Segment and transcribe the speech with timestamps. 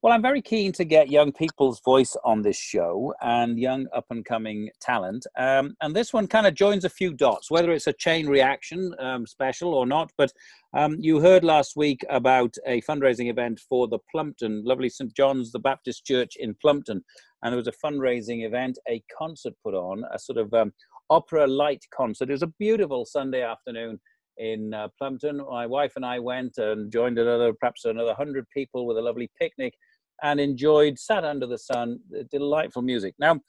[0.00, 4.04] Well, I'm very keen to get young people's voice on this show and young up
[4.10, 5.26] and coming talent.
[5.36, 8.94] Um, and this one kind of joins a few dots, whether it's a chain reaction
[9.00, 10.12] um, special or not.
[10.16, 10.32] But
[10.72, 15.12] um, you heard last week about a fundraising event for the Plumpton, lovely St.
[15.16, 17.02] John's the Baptist Church in Plumpton.
[17.42, 20.72] And there was a fundraising event, a concert put on, a sort of um,
[21.10, 22.28] opera light concert.
[22.28, 23.98] It was a beautiful Sunday afternoon
[24.38, 25.38] in uh, Plumpton.
[25.50, 29.30] My wife and I went and joined another, perhaps another hundred people with a lovely
[29.40, 29.74] picnic,
[30.22, 33.14] and enjoyed, sat under the sun, delightful music.
[33.18, 33.40] Now,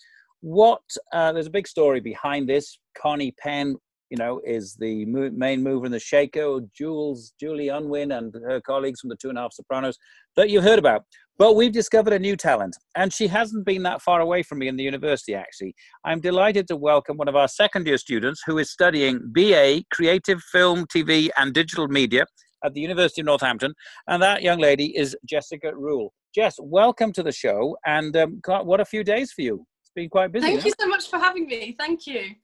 [0.42, 0.81] what
[1.12, 2.80] uh, there's a big story behind this.
[2.98, 3.75] Connie Penn,
[4.09, 6.59] you know, is the mo- main mover in the Shaker.
[6.75, 9.97] Jules, Julie Unwin, and her colleagues from the Two and a Half Sopranos
[10.36, 11.03] that you've heard about.
[11.38, 14.67] But we've discovered a new talent, and she hasn't been that far away from me
[14.67, 15.73] in the university, actually.
[16.03, 20.42] I'm delighted to welcome one of our second year students who is studying BA Creative
[20.52, 22.25] Film, TV, and Digital Media
[22.63, 23.73] at the University of Northampton.
[24.07, 26.13] And that young lady is Jessica Rule.
[26.33, 27.77] Jess, welcome to the show.
[27.85, 29.66] And um, what a few days for you.
[29.81, 30.45] It's been quite busy.
[30.45, 31.75] Thank you so much for having me.
[31.77, 32.35] Thank you.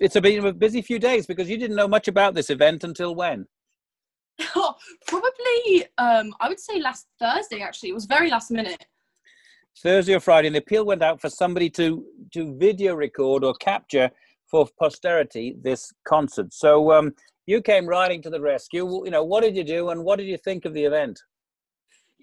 [0.00, 3.14] It's been a busy few days because you didn't know much about this event until
[3.14, 3.46] when?
[4.54, 4.74] Oh,
[5.08, 7.88] probably, um, I would say last Thursday, actually.
[7.88, 8.86] It was very last minute.
[9.82, 13.54] Thursday or Friday, and the appeal went out for somebody to, to video record or
[13.54, 14.10] capture
[14.50, 16.52] for posterity this concert.
[16.52, 17.14] So um,
[17.48, 19.04] you came riding to the rescue.
[19.06, 21.18] You know, what did you do and what did you think of the event?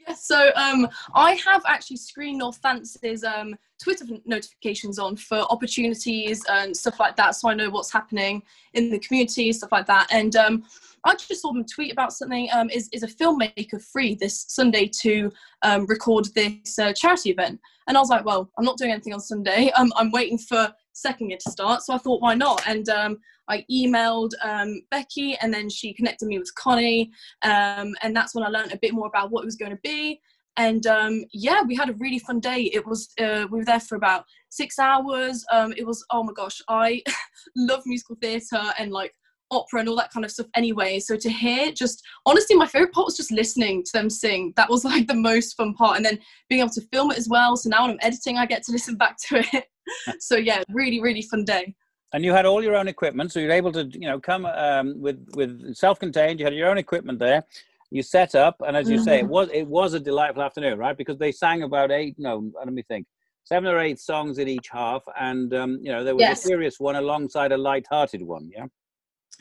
[0.07, 6.77] Yes, so um, I have actually screened Northants' um, Twitter notifications on for opportunities and
[6.77, 8.43] stuff like that, so I know what's happening
[8.75, 10.05] in the community, stuff like that.
[10.11, 10.63] And um,
[11.05, 12.47] I just saw them tweet about something.
[12.53, 15.31] Um, is is a filmmaker free this Sunday to
[15.63, 17.59] um, record this uh, charity event?
[17.87, 19.71] And I was like, well, I'm not doing anything on Sunday.
[19.75, 22.61] Um, I'm waiting for second year to start, so I thought, why not?
[22.67, 22.87] And
[23.47, 27.11] I emailed um, Becky and then she connected me with Connie.
[27.43, 29.79] Um, and that's when I learned a bit more about what it was going to
[29.83, 30.19] be.
[30.57, 32.71] And um, yeah, we had a really fun day.
[32.73, 35.43] It was, uh, we were there for about six hours.
[35.51, 37.01] Um, it was, oh my gosh, I
[37.55, 39.13] love musical theatre and like
[39.51, 40.99] opera and all that kind of stuff anyway.
[40.99, 44.53] So to hear just, honestly, my favorite part was just listening to them sing.
[44.55, 45.97] That was like the most fun part.
[45.97, 46.19] And then
[46.49, 47.57] being able to film it as well.
[47.57, 49.65] So now when I'm editing, I get to listen back to it.
[50.19, 51.75] so yeah, really, really fun day
[52.15, 55.01] and you had all your own equipment, so you're able to, you know, come um,
[55.01, 56.39] with with self-contained.
[56.39, 57.43] You had your own equipment there.
[57.91, 59.03] You set up, and as you mm-hmm.
[59.03, 59.31] say, it mm-hmm.
[59.31, 60.95] was it was a delightful afternoon, right?
[60.95, 63.05] Because they sang about eight, no, let me think,
[63.43, 66.39] seven or eight songs in each half, and um, you know there was yes.
[66.39, 68.49] a serious one alongside a light-hearted one.
[68.55, 68.67] Yeah.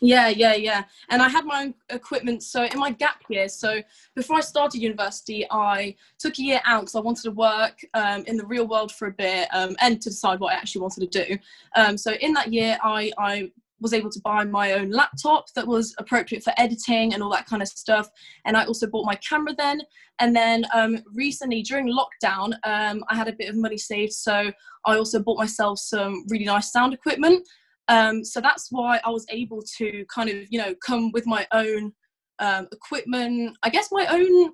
[0.00, 0.84] Yeah, yeah, yeah.
[1.08, 2.42] And I had my own equipment.
[2.42, 3.80] So in my gap year, so
[4.14, 8.24] before I started university, I took a year out because I wanted to work um,
[8.26, 11.10] in the real world for a bit um, and to decide what I actually wanted
[11.10, 11.38] to do.
[11.76, 13.50] Um, so in that year, I, I
[13.80, 17.46] was able to buy my own laptop that was appropriate for editing and all that
[17.46, 18.08] kind of stuff.
[18.44, 19.82] And I also bought my camera then.
[20.20, 24.12] And then um, recently during lockdown, um, I had a bit of money saved.
[24.12, 24.52] So
[24.86, 27.46] I also bought myself some really nice sound equipment.
[27.88, 31.46] Um, so that's why I was able to kind of, you know, come with my
[31.52, 31.92] own
[32.38, 33.56] um, equipment.
[33.62, 34.52] I guess my own.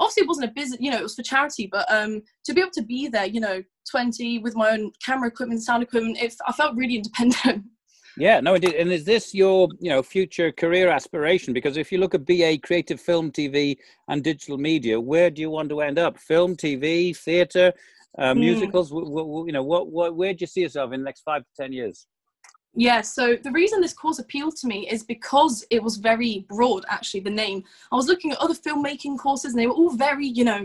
[0.00, 2.60] Obviously, it wasn't a business, you know, it was for charity, but um, to be
[2.60, 3.60] able to be there, you know,
[3.90, 7.64] 20 with my own camera equipment, sound equipment, it, I felt really independent.
[8.18, 8.74] Yeah, no, indeed.
[8.74, 11.52] And is this your, you know, future career aspiration?
[11.52, 13.76] Because if you look at BA, creative film, TV,
[14.08, 16.18] and digital media, where do you want to end up?
[16.18, 17.72] Film, TV, theatre,
[18.18, 18.38] uh, mm.
[18.38, 18.90] musicals?
[18.90, 21.42] W- w- you know, what, what, where do you see yourself in the next five
[21.42, 22.06] to ten years?
[22.78, 26.84] Yeah, so the reason this course appealed to me is because it was very broad,
[26.88, 27.64] actually, the name.
[27.90, 30.64] I was looking at other filmmaking courses and they were all very, you know,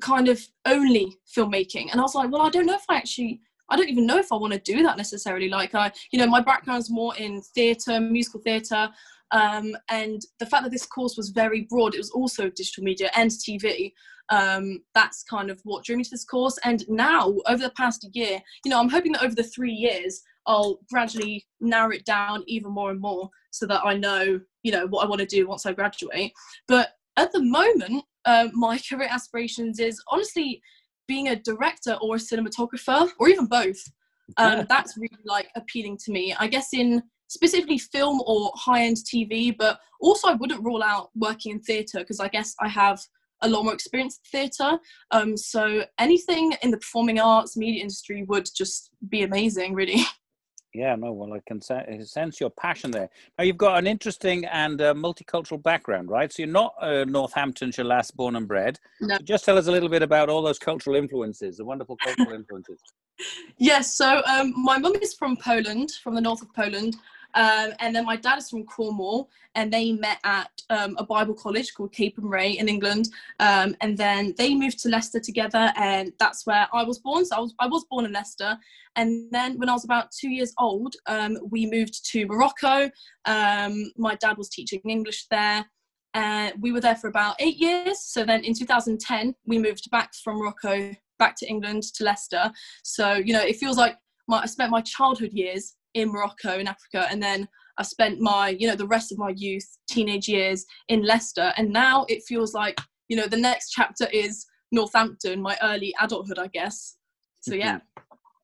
[0.00, 1.90] kind of only filmmaking.
[1.92, 4.16] And I was like, well, I don't know if I actually, I don't even know
[4.16, 5.50] if I want to do that necessarily.
[5.50, 8.88] Like, I, you know, my background is more in theatre, musical theatre.
[9.30, 13.10] Um, and the fact that this course was very broad, it was also digital media
[13.14, 13.92] and TV.
[14.30, 16.58] Um, that's kind of what drew me to this course.
[16.64, 20.22] And now, over the past year, you know, I'm hoping that over the three years,
[20.46, 24.86] I'll gradually narrow it down even more and more so that I know, you know,
[24.86, 26.32] what I want to do once I graduate.
[26.68, 30.62] But at the moment, um, my career aspirations is honestly
[31.08, 33.82] being a director or a cinematographer, or even both.
[34.36, 36.34] Um, that's really like appealing to me.
[36.38, 41.52] I guess in specifically film or high-end TV, but also I wouldn't rule out working
[41.52, 43.00] in theatre because I guess I have
[43.42, 44.78] a lot more experience in theatre.
[45.10, 50.02] Um, so anything in the performing arts, media industry would just be amazing, really.
[50.72, 53.08] Yeah, no, well, I can sense your passion there.
[53.36, 56.32] Now, you've got an interesting and uh, multicultural background, right?
[56.32, 58.78] So you're not uh, Northamptonshire lass born and bred.
[59.00, 59.16] No.
[59.16, 62.32] So just tell us a little bit about all those cultural influences, the wonderful cultural
[62.34, 62.80] influences.
[63.58, 66.96] Yes, so um, my mum is from Poland, from the north of Poland.
[67.34, 71.34] Um, and then my dad is from Cornwall, and they met at um, a Bible
[71.34, 73.08] college called Capernwray in England.
[73.38, 77.24] Um, and then they moved to Leicester together, and that's where I was born.
[77.24, 78.58] So I was, I was born in Leicester.
[78.96, 82.90] And then when I was about two years old, um, we moved to Morocco.
[83.24, 85.64] Um, my dad was teaching English there.
[86.12, 88.00] And we were there for about eight years.
[88.00, 92.50] So then in 2010, we moved back from Morocco back to England to Leicester.
[92.82, 96.66] So, you know, it feels like my, I spent my childhood years in Morocco in
[96.66, 97.48] Africa and then
[97.80, 101.52] I spent my you know the rest of my youth teenage years in Leicester.
[101.56, 102.78] And now it feels like
[103.08, 106.96] you know the next chapter is Northampton my early adulthood I guess.
[107.40, 107.80] So yeah.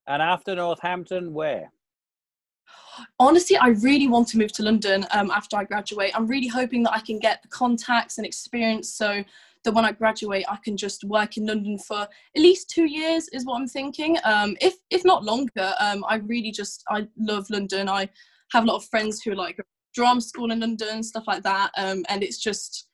[0.08, 1.72] And after Northampton where?
[3.19, 6.12] Honestly i really want to move to london um, after i graduate.
[6.14, 8.88] I'm really hoping that i can get the contacts and experience.
[8.94, 9.22] So
[9.67, 13.29] that when I graduate, I can just work in London for at least two years,
[13.33, 14.17] is what I'm thinking.
[14.25, 17.89] Um, if if not longer, um, I really just I love London.
[17.89, 18.09] I
[18.53, 19.61] have a lot of friends who like
[19.95, 22.89] drama school in London, stuff like that, um, and it's just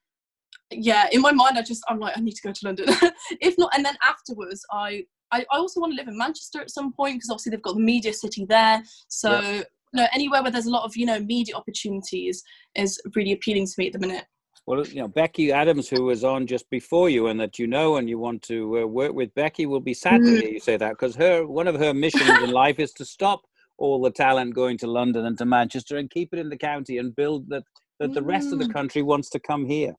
[0.71, 1.09] yeah.
[1.13, 2.87] In my mind, I just I'm like I need to go to London.
[3.41, 6.71] if not, and then afterwards, I I, I also want to live in Manchester at
[6.71, 8.83] some point because obviously they've got the media city there.
[9.09, 9.63] So.
[9.95, 12.43] You know, anywhere where there's a lot of you know media opportunities
[12.75, 14.25] is really appealing to me at the minute.
[14.67, 17.97] Well, you know, Becky Adams, who was on just before you, and that you know,
[17.97, 20.41] and you want to uh, work with Becky, will be sad to mm.
[20.41, 23.43] hear you say that because her one of her missions in life is to stop
[23.79, 26.99] all the talent going to London and to Manchester and keep it in the county
[26.99, 27.64] and build that
[27.99, 28.73] that the rest of the mm.
[28.73, 29.94] country wants to come here.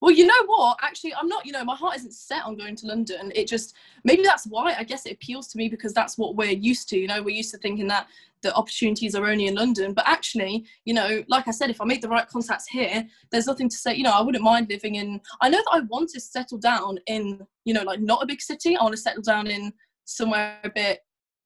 [0.00, 0.76] Well, you know what?
[0.82, 3.32] Actually, I'm not, you know, my heart isn't set on going to London.
[3.34, 3.74] It just,
[4.04, 6.98] maybe that's why I guess it appeals to me because that's what we're used to.
[6.98, 8.08] You know, we're used to thinking that
[8.42, 9.94] the opportunities are only in London.
[9.94, 13.46] But actually, you know, like I said, if I make the right contacts here, there's
[13.46, 16.10] nothing to say, you know, I wouldn't mind living in, I know that I want
[16.10, 18.76] to settle down in, you know, like not a big city.
[18.76, 19.72] I want to settle down in
[20.04, 21.00] somewhere a bit,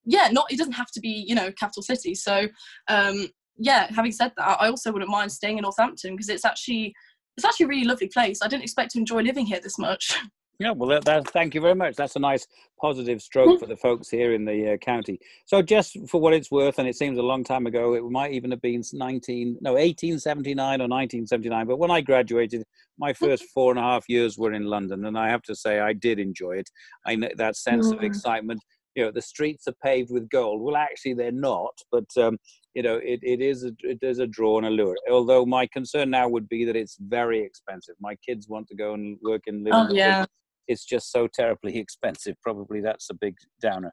[0.05, 2.17] yeah, not, it doesn't have to be, you know, capital city.
[2.17, 2.49] So,
[2.89, 6.95] um, yeah, having said that, I also wouldn't mind staying in Northampton because it's actually,
[7.39, 8.41] it's actually a really lovely place.
[8.43, 10.19] I didn't expect to enjoy living here this much.
[10.61, 11.95] Yeah, well, that, that, thank you very much.
[11.95, 12.45] That's a nice
[12.81, 15.21] positive stroke for the folks here in the uh, county.
[15.47, 18.33] So, just for what it's worth, and it seems a long time ago, it might
[18.33, 21.65] even have been 19, no, 1879 or 1979.
[21.65, 22.65] But when I graduated,
[22.99, 25.79] my first four and a half years were in London, and I have to say
[25.79, 26.69] I did enjoy it.
[27.07, 27.97] I know that sense mm.
[27.97, 28.61] of excitement.
[28.97, 30.61] You know, the streets are paved with gold.
[30.61, 32.37] Well, actually, they're not, but um,
[32.79, 34.95] you know, it, it is a, it is a draw and a lure.
[35.11, 37.97] Although my concern now would be that it's very expensive.
[37.99, 39.75] My kids want to go and work and live.
[39.75, 40.27] Oh, yeah.
[40.69, 42.37] It's just so terribly expensive.
[42.41, 43.93] Probably that's a big downer.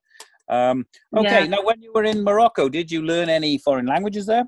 [0.52, 0.86] Um,
[1.18, 1.48] okay, yeah.
[1.48, 4.44] now when you were in Morocco, did you learn any foreign languages there?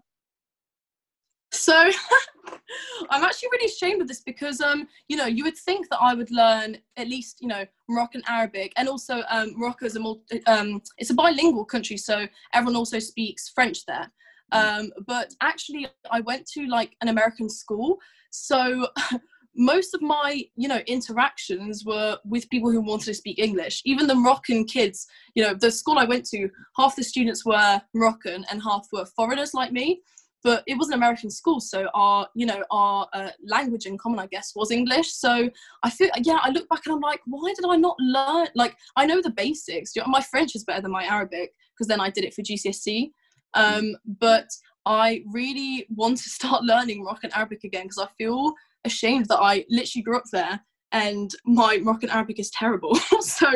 [1.51, 1.73] So
[3.09, 6.13] I'm actually really ashamed of this because um, you know, you would think that I
[6.13, 10.45] would learn at least, you know, Moroccan Arabic and also um, Morocco is a multi,
[10.45, 14.11] um, it's a bilingual country, so everyone also speaks French there.
[14.53, 14.79] Mm.
[14.79, 17.97] Um, but actually I went to like an American school,
[18.31, 18.87] so
[19.57, 23.81] most of my you know interactions were with people who wanted to speak english.
[23.85, 27.81] Even the moroccan kids you know the school i went to half the students were
[27.93, 30.01] moroccan and half were foreigners like me.
[30.43, 34.19] But it was an american school so our you know our uh, language in common
[34.19, 35.11] i guess was english.
[35.11, 35.49] So
[35.83, 38.75] i feel yeah i look back and i'm like why did i not learn like
[38.95, 39.93] i know the basics.
[40.05, 43.09] My french is better than my arabic because then i did it for gcse
[43.57, 44.47] um, but
[44.85, 48.53] i really want to start learning moroccan arabic again because i feel
[48.87, 50.59] ashamed that I literally grew up there
[50.91, 52.95] and my Moroccan Arabic is terrible.
[53.19, 53.47] so,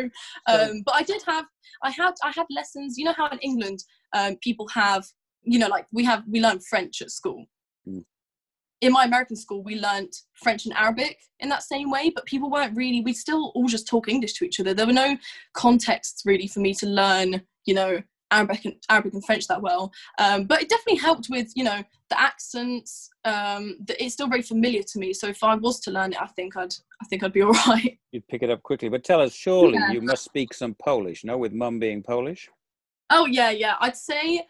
[0.47, 1.45] um, but I did have,
[1.83, 2.97] I had, I had lessons.
[2.97, 3.79] You know how in England
[4.13, 5.03] um, people have,
[5.41, 7.45] you know, like we have, we learn French at school.
[7.87, 8.03] Mm.
[8.81, 12.49] In my American school, we learnt French and Arabic in that same way, but people
[12.49, 13.01] weren't really.
[13.01, 14.73] We still all just talk English to each other.
[14.73, 15.17] There were no
[15.53, 19.91] contexts really for me to learn, you know, Arabic and, Arabic and French that well.
[20.17, 23.09] Um, but it definitely helped with, you know, the accents.
[23.25, 25.13] Um, the, it's still very familiar to me.
[25.13, 27.51] So if I was to learn it, I think I'd, I think I'd be all
[27.67, 27.97] right.
[28.11, 28.89] You'd pick it up quickly.
[28.89, 29.91] But tell us, surely yeah.
[29.91, 31.37] you must speak some Polish, no?
[31.37, 32.49] With mum being Polish.
[33.09, 33.75] Oh yeah, yeah.
[33.81, 34.47] I'd say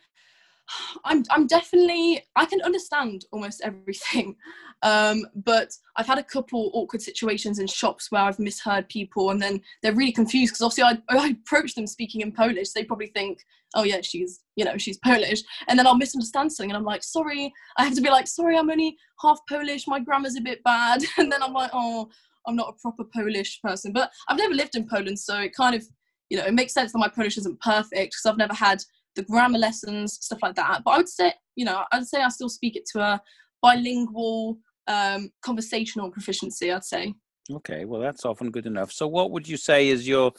[1.04, 4.36] I'm I'm definitely I can understand almost everything,
[4.84, 9.42] um, but I've had a couple awkward situations in shops where I've misheard people and
[9.42, 12.72] then they're really confused because obviously I, I approach them speaking in Polish.
[12.72, 13.44] They probably think,
[13.76, 17.04] oh yeah, she's you know she's Polish, and then I'll misunderstand something and I'm like,
[17.04, 19.88] sorry, I have to be like, sorry, I'm only half Polish.
[19.88, 22.10] My grammar's a bit bad, and then I'm like, oh,
[22.48, 23.92] I'm not a proper Polish person.
[23.94, 25.84] But I've never lived in Poland, so it kind of
[26.30, 28.82] you know it makes sense that my Polish isn't perfect because I've never had
[29.16, 30.82] the grammar lessons, stuff like that.
[30.84, 33.22] But I would say, you know, I'd say I still speak it to a
[33.62, 37.14] bilingual um, conversational proficiency, I'd say.
[37.52, 38.92] Okay, well, that's often good enough.
[38.92, 40.32] So, what would you say is your,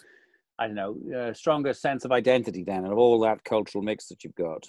[0.58, 4.24] I don't know, uh, strongest sense of identity then, of all that cultural mix that
[4.24, 4.66] you've got?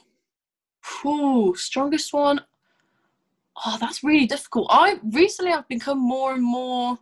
[1.05, 2.41] Ooh, strongest one.
[3.65, 4.67] Oh, that's really difficult.
[4.71, 6.97] I recently I've become more and more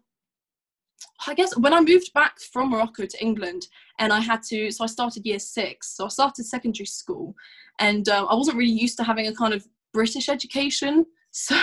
[1.28, 3.68] I guess when I moved back from Morocco to England
[4.00, 7.36] and I had to, so I started year six, so I started secondary school
[7.80, 11.06] and um, I wasn't really used to having a kind of British education.
[11.34, 11.56] So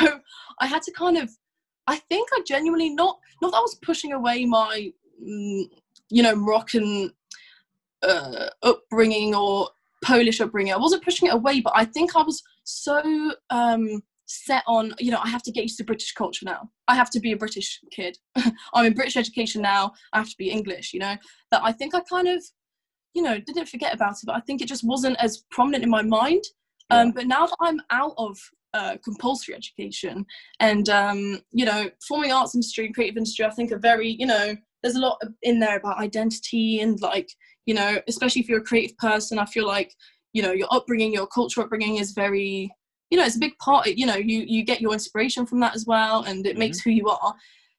[0.61, 1.29] I had to kind of,
[1.87, 4.91] I think I genuinely, not, not that I was pushing away my,
[5.23, 5.65] mm,
[6.09, 7.13] you know, Moroccan
[8.03, 9.69] uh, upbringing or
[10.03, 10.73] Polish upbringing.
[10.73, 13.03] I wasn't pushing it away, but I think I was so
[13.51, 16.71] um, set on you know i have to get used to british culture now.
[16.87, 18.19] I have to be a british kid.
[18.75, 19.93] I'm in british education now.
[20.13, 21.17] I have to be english you know?
[21.51, 22.45] That i think i kind of
[23.15, 25.91] you know didn't forget about it but i think it just wasn't as prominent in
[25.91, 26.45] my mind.
[26.91, 28.39] Um, but now that i'm out of
[28.75, 30.25] uh, compulsory education
[30.61, 34.27] and um, you know forming arts industry and creative industry i think are very you
[34.27, 37.29] know there's a lot in there about identity and like
[37.67, 39.93] you know especially if you're a creative person i feel like
[40.33, 42.71] you know your upbringing your cultural upbringing is very
[43.11, 45.75] you know it's a big part you know you you get your inspiration from that
[45.75, 46.61] as well and it mm-hmm.
[46.61, 47.35] makes who you are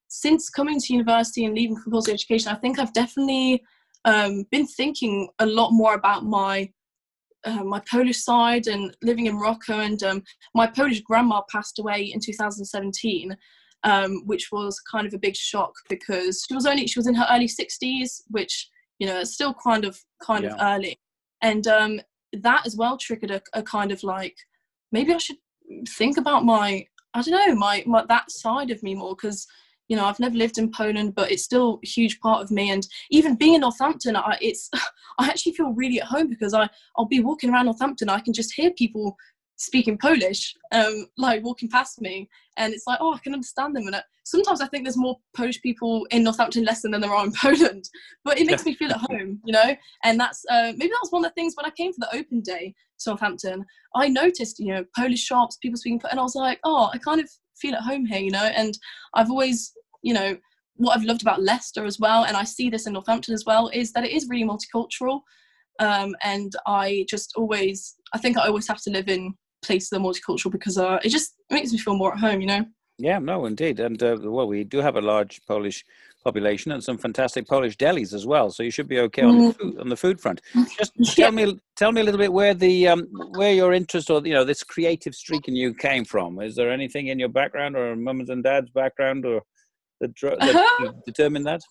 [0.07, 3.61] since coming to university and leaving compulsory education i think i've definitely
[4.05, 6.69] um, been thinking a lot more about my
[7.45, 12.11] uh, my Polish side and living in Morocco, and um, my Polish grandma passed away
[12.13, 13.35] in 2017,
[13.83, 17.15] um, which was kind of a big shock because she was only she was in
[17.15, 18.69] her early 60s, which
[18.99, 20.51] you know is still kind of kind yeah.
[20.51, 20.99] of early,
[21.41, 22.01] and um,
[22.33, 24.35] that as well triggered a, a kind of like
[24.91, 25.37] maybe I should
[25.87, 29.47] think about my I don't know my, my that side of me more because
[29.87, 32.71] you know I've never lived in Poland but it's still a huge part of me
[32.71, 34.69] and even being in Northampton I, it's
[35.19, 38.33] I actually feel really at home because I I'll be walking around Northampton I can
[38.33, 39.15] just hear people
[39.59, 43.85] speaking Polish, um, like walking past me, and it's like, oh, I can understand them.
[43.85, 47.25] And uh, sometimes I think there's more Polish people in Northampton Lesson than there are
[47.25, 47.89] in Poland,
[48.23, 49.75] but it makes me feel at home, you know.
[50.03, 52.17] And that's uh, maybe that was one of the things when I came for the
[52.17, 56.35] open day to Northampton, I noticed, you know, Polish shops, people speaking, and I was
[56.35, 58.45] like, oh, I kind of feel at home here, you know.
[58.45, 58.77] And
[59.13, 60.37] I've always, you know,
[60.75, 63.67] what I've loved about Leicester as well, and I see this in Northampton as well,
[63.69, 65.21] is that it is really multicultural.
[65.79, 69.97] Um, and I just always, I think I always have to live in place the
[69.97, 72.65] multicultural because uh, it just makes me feel more at home, you know.
[72.97, 75.85] Yeah, no, indeed, and uh, well, we do have a large Polish
[76.23, 78.49] population and some fantastic Polish delis as well.
[78.49, 79.57] So you should be okay on the mm.
[79.57, 80.41] food, on the food front.
[80.77, 84.21] Just tell me, tell me a little bit where the um, where your interest or
[84.25, 86.41] you know this creative streak in you came from.
[86.41, 89.41] Is there anything in your background or mums and dad's background or
[90.01, 90.91] that, that uh-huh.
[91.05, 91.61] determined that?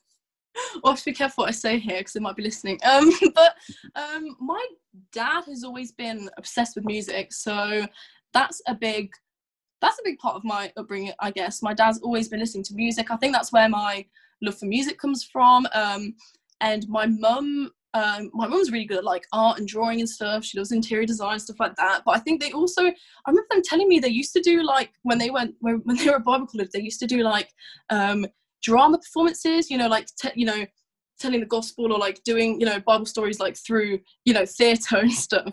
[0.74, 2.78] Well, I have to be careful what I say here because they might be listening.
[2.84, 3.54] Um, but
[3.94, 4.64] um, my
[5.12, 7.86] dad has always been obsessed with music, so
[8.32, 9.10] that's a big
[9.80, 11.62] that's a big part of my upbringing, I guess.
[11.62, 13.10] My dad's always been listening to music.
[13.10, 14.04] I think that's where my
[14.42, 15.66] love for music comes from.
[15.72, 16.14] Um,
[16.60, 20.44] and my mum, um, my mum's really good at like art and drawing and stuff.
[20.44, 22.02] She does interior design stuff like that.
[22.04, 22.92] But I think they also, I
[23.28, 26.06] remember them telling me they used to do like when they went when, when they
[26.06, 27.52] were at Bible college, they used to do like
[27.90, 28.26] um,
[28.62, 30.66] drama performances you know like te- you know
[31.18, 34.96] telling the gospel or like doing you know bible stories like through you know theater
[34.98, 35.52] and stuff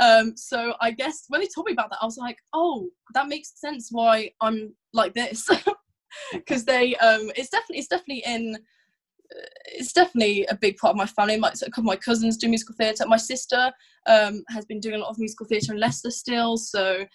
[0.00, 3.28] um so i guess when they told me about that i was like oh that
[3.28, 5.48] makes sense why i'm like this
[6.32, 10.96] because they um it's definitely it's definitely in uh, it's definitely a big part of
[10.96, 11.38] my family.
[11.38, 13.06] My, a couple of my cousins do musical theatre.
[13.06, 13.72] My sister
[14.06, 16.58] um, has been doing a lot of musical theatre in Leicester still.
[16.58, 17.06] So,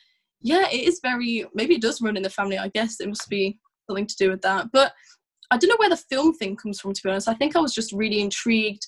[0.42, 2.58] yeah, it is very, maybe it does run in the family.
[2.58, 4.72] I guess it must be something to do with that.
[4.72, 4.94] But
[5.52, 7.28] I don't know where the film thing comes from, to be honest.
[7.28, 8.86] I think I was just really intrigued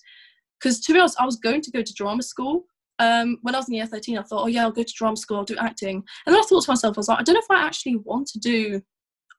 [0.59, 2.65] because, to be honest, I was going to go to drama school.
[2.99, 5.15] Um, when I was in year 13, I thought, oh, yeah, I'll go to drama
[5.15, 6.03] school, I'll do acting.
[6.25, 7.95] And then I thought to myself, I was like, I don't know if I actually
[7.95, 8.81] want to do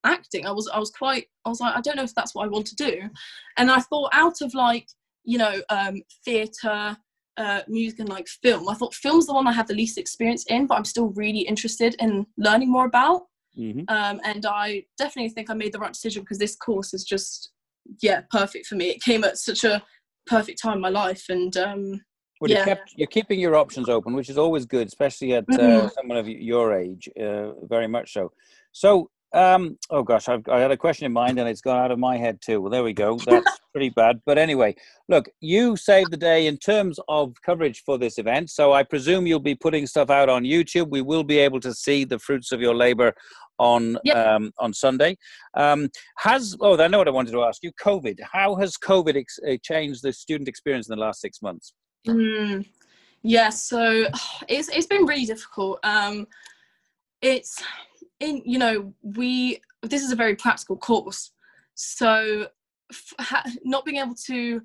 [0.05, 0.47] acting.
[0.47, 2.49] I was, I was quite, I was like, I don't know if that's what I
[2.49, 3.03] want to do.
[3.59, 4.89] And I thought, out of like,
[5.25, 6.97] you know, um, theatre,
[7.37, 10.45] uh, music, and like film, I thought film's the one I have the least experience
[10.47, 13.23] in, but I'm still really interested in learning more about.
[13.59, 13.83] Mm-hmm.
[13.89, 17.51] Um, and I definitely think I made the right decision because this course is just,
[18.03, 18.91] yeah, perfect for me.
[18.91, 19.83] It came at such a
[20.27, 21.25] perfect time in my life.
[21.29, 22.01] And um,
[22.41, 22.65] Well, yeah.
[22.65, 25.89] kept, you're keeping your options open, which is always good, especially at uh, mm-hmm.
[25.89, 28.33] someone of your age, uh, very much so.
[28.73, 31.91] So, um, oh gosh, I've, I had a question in mind and it's gone out
[31.91, 32.61] of my head too.
[32.61, 33.17] Well, there we go.
[33.17, 34.21] That's pretty bad.
[34.27, 34.75] But anyway,
[35.09, 38.51] look, you saved the day in terms of coverage for this event.
[38.51, 40.91] So I presume you'll be putting stuff out on YouTube.
[40.91, 43.15] We will be able to see the fruits of your labor
[43.61, 44.17] on yep.
[44.17, 45.17] um, on Sunday.
[45.55, 47.71] Um, has oh, I know what I wanted to ask you.
[47.73, 48.19] COVID.
[48.33, 51.75] How has COVID ex- uh, changed the student experience in the last six months?
[52.09, 52.67] Mm,
[53.23, 54.07] yeah, so
[54.49, 55.79] it's it's been really difficult.
[55.85, 56.27] Um,
[57.23, 57.63] it's
[58.21, 61.33] in you know we this is a very practical course,
[61.75, 62.49] so
[63.19, 64.63] ha- not being able to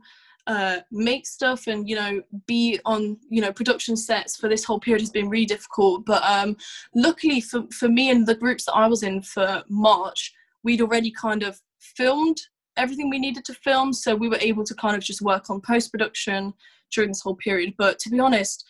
[0.47, 4.79] uh, make stuff and you know be on you know production sets for this whole
[4.79, 6.05] period has been really difficult.
[6.05, 6.55] But um
[6.93, 10.33] luckily for, for me and the groups that i was in for march
[10.63, 12.41] we'd already kind of filmed
[12.77, 13.93] everything we needed to film.
[13.93, 16.53] So we were able to kind of just work on post production
[16.91, 17.75] during this whole period.
[17.77, 18.65] But to be honest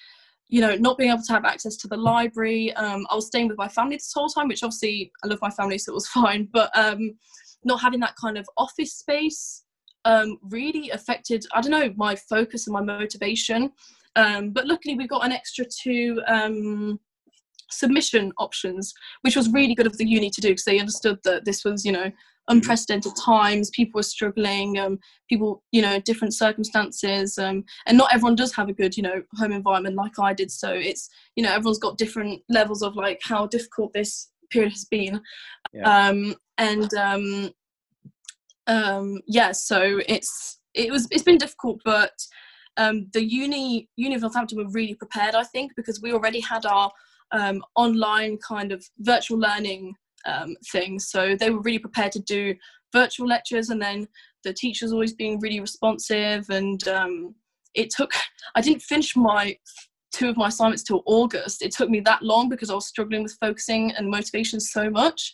[0.47, 3.47] you know not being able to have access to the library um i was staying
[3.47, 6.07] with my family this whole time which obviously i love my family so it was
[6.19, 7.15] fine but um
[7.63, 9.65] not having that kind of office space
[10.05, 13.71] um, really affected, I don't know, my focus and my motivation.
[14.15, 16.99] Um, but luckily, we got an extra two um,
[17.69, 21.43] submission options, which was really good of the uni to do because they understood that
[21.43, 22.11] this was, you know,
[22.47, 23.69] unprecedented times.
[23.71, 24.77] People were struggling.
[24.77, 24.99] Um,
[25.29, 29.23] people, you know, different circumstances, um, and not everyone does have a good, you know,
[29.35, 30.51] home environment like I did.
[30.51, 34.85] So it's, you know, everyone's got different levels of like how difficult this period has
[34.85, 35.21] been.
[35.73, 36.07] Yeah.
[36.07, 37.51] Um, and um,
[38.67, 42.13] um, yeah, so it's it was it's been difficult, but
[42.77, 46.65] um, the uni uni of Northampton were really prepared, I think, because we already had
[46.65, 46.91] our
[47.31, 50.99] um, online kind of virtual learning um, thing.
[50.99, 52.55] So they were really prepared to do
[52.93, 54.07] virtual lectures, and then
[54.43, 56.49] the teachers always being really responsive.
[56.49, 57.35] And um,
[57.73, 58.11] it took
[58.55, 59.57] I didn't finish my
[60.11, 61.61] two of my assignments till August.
[61.61, 65.33] It took me that long because I was struggling with focusing and motivation so much.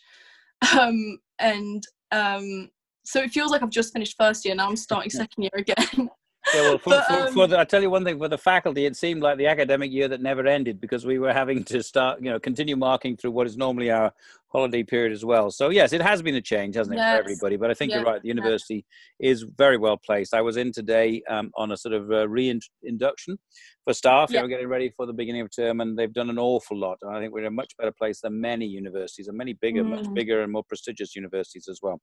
[0.78, 2.70] Um, and um,
[3.04, 4.68] so it feels like I've just finished first year now.
[4.68, 6.10] I'm starting second year again.
[6.54, 8.38] Yeah, well, for, but, um, for, for the, I tell you one thing: for the
[8.38, 11.82] faculty, it seemed like the academic year that never ended because we were having to
[11.82, 14.12] start, you know, continue marking through what is normally our
[14.52, 15.50] holiday period as well.
[15.50, 17.16] So yes, it has been a change, hasn't it, yes.
[17.16, 17.56] for everybody?
[17.56, 17.96] But I think yes.
[17.96, 18.22] you're right.
[18.22, 18.84] The university
[19.18, 19.38] yes.
[19.38, 20.34] is very well placed.
[20.34, 23.38] I was in today um, on a sort of uh, reintroduction
[23.84, 24.28] for staff.
[24.28, 26.98] They were getting ready for the beginning of term, and they've done an awful lot.
[27.02, 29.82] And I think we're in a much better place than many universities, and many bigger,
[29.82, 29.88] mm.
[29.88, 32.00] much bigger and more prestigious universities as well.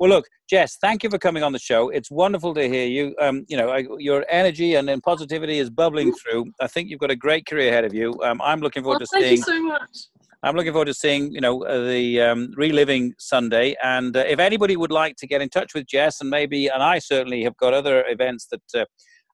[0.00, 1.90] Well, look, Jess, thank you for coming on the show.
[1.90, 3.14] It's wonderful to hear you.
[3.20, 6.46] Um, you know, I, your energy and, and positivity is bubbling through.
[6.60, 8.18] I think you've got a great career ahead of you.
[8.22, 9.36] Um, I'm looking forward well, to seeing.
[9.42, 9.98] Thank you so much.
[10.44, 13.76] I'm looking forward to seeing, you know, uh, the um, reliving Sunday.
[13.82, 16.82] And uh, if anybody would like to get in touch with Jess, and maybe, and
[16.82, 18.84] I certainly have got other events that uh,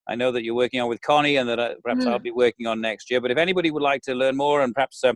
[0.06, 2.10] I know that you're working on with Connie, and that uh, perhaps mm.
[2.10, 3.22] I'll be working on next year.
[3.22, 5.14] But if anybody would like to learn more and perhaps uh,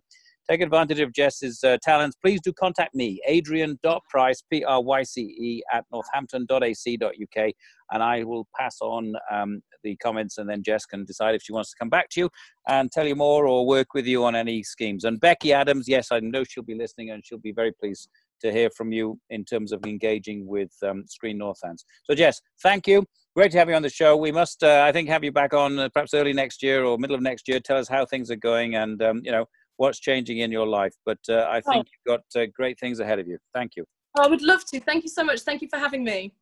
[0.49, 5.21] take advantage of Jess's uh, talents, please do contact me, adrian.pryce, P R Y C
[5.21, 7.53] E, at northampton.ac.uk,
[7.91, 11.53] and I will pass on um, the comments, and then Jess can decide if she
[11.53, 12.31] wants to come back to you
[12.69, 15.05] and tell you more or work with you on any schemes.
[15.05, 18.09] And Becky Adams, yes, I know she'll be listening, and she'll be very pleased
[18.43, 21.85] to hear from you in terms of engaging with um, Screen Northants.
[22.05, 23.05] So, Jess, thank you.
[23.35, 24.17] Great to have you on the show.
[24.17, 26.99] We must, uh, I think, have you back on uh, perhaps early next year or
[26.99, 27.61] middle of next year.
[27.61, 30.93] Tell us how things are going and, um, you know, what's changing in your life.
[31.07, 31.91] But uh, I think oh.
[31.91, 33.39] you've got uh, great things ahead of you.
[33.55, 33.85] Thank you.
[34.19, 34.81] I would love to.
[34.81, 35.41] Thank you so much.
[35.41, 36.35] Thank you for having me.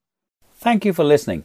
[0.57, 1.44] Thank you for listening.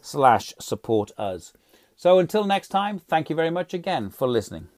[0.00, 1.52] slash support us.
[1.96, 4.68] So until next time, thank you very much again for listening.